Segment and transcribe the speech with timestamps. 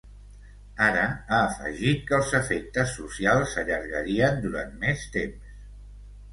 [0.85, 5.57] Ara, ha afegit que els efectes socials s’allargarien durant més temps.